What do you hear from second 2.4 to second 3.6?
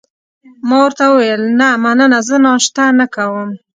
ناشته نه کوم.